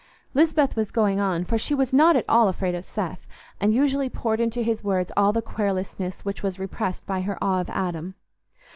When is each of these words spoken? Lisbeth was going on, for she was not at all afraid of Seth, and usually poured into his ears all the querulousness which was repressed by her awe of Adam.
Lisbeth 0.33 0.75
was 0.75 0.89
going 0.89 1.19
on, 1.19 1.45
for 1.45 1.59
she 1.59 1.75
was 1.75 1.93
not 1.93 2.15
at 2.15 2.25
all 2.27 2.47
afraid 2.47 2.73
of 2.73 2.85
Seth, 2.85 3.27
and 3.59 3.71
usually 3.71 4.09
poured 4.09 4.39
into 4.39 4.63
his 4.63 4.81
ears 4.83 5.11
all 5.15 5.31
the 5.31 5.43
querulousness 5.43 6.25
which 6.25 6.41
was 6.41 6.57
repressed 6.57 7.05
by 7.05 7.21
her 7.21 7.37
awe 7.39 7.59
of 7.61 7.69
Adam. 7.69 8.15